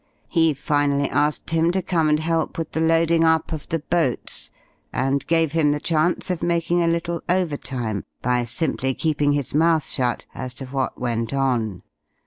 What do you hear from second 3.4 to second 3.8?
of the